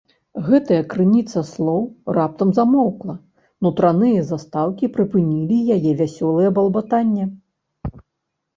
[0.45, 1.83] Гэтая крыніца слоў
[2.19, 3.15] раптам замоўкла,
[3.67, 7.25] нутраныя застаўкі прыпынілі яе вясёлае балбатанне.